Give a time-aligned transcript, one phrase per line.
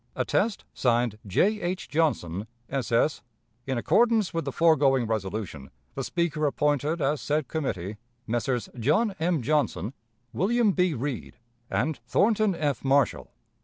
[0.15, 1.61] "Attest: (Signed) J.
[1.61, 1.87] H.
[1.87, 2.91] Johnson, S.
[2.91, 3.21] S.
[3.67, 8.67] "In accordance with the foregoing resolution, the Speaker appointed as said committee Messrs.
[8.79, 9.43] John M.
[9.43, 9.93] Johnson,
[10.33, 10.95] William B.
[10.95, 11.37] Read,
[11.69, 12.83] and Thornton F.
[12.83, 13.29] Marshall.